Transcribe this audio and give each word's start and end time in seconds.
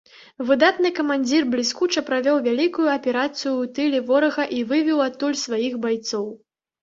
Выдатны 0.47 0.89
камандзір 0.99 1.43
бліскуча 1.55 2.01
правёў 2.07 2.37
вялікую 2.47 2.87
аперацыю 2.95 3.51
ў 3.51 3.63
тыле 3.77 3.99
ворага 4.09 4.43
і 4.61 4.65
вывеў 4.71 5.03
адтуль 5.09 5.39
сваіх 5.45 5.73
байцоў. 5.85 6.25